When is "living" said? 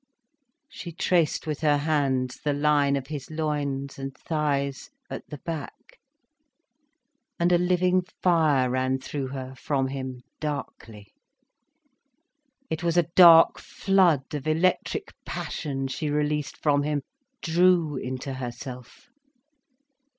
7.59-8.01